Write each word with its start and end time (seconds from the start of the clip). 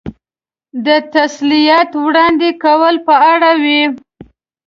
د 0.85 0.87
تسلیت 1.15 1.89
وړاندې 2.05 2.49
کولو 2.63 2.99
په 3.07 3.15
اړه 3.31 3.51
وې. 3.63 3.81